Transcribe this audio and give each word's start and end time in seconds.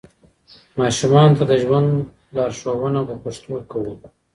ماشومانو 0.79 1.35
ته 1.39 1.43
د 1.51 1.53
ژوند 1.63 1.89
لارښوونه 2.35 2.99
په 3.09 3.15
پښتو 3.23 3.53
کوئ. 3.71 3.93